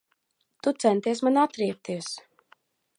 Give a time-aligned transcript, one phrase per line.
[0.67, 2.11] Tu centies man atriebties.